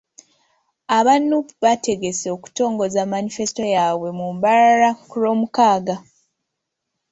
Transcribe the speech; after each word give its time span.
Aba 0.97 1.13
Nuupu 1.27 1.53
bategese 1.65 2.27
okutongoza 2.35 3.01
Manifesito 3.13 3.63
yaabwe 3.73 4.09
mu 4.17 4.27
Mbarara 4.35 4.89
ku 5.09 5.15
Lwomukaaga. 5.21 5.95